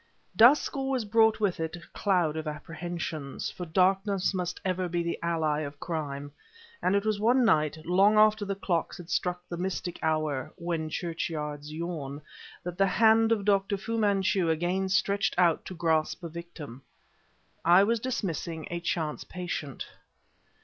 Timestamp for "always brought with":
0.75-1.59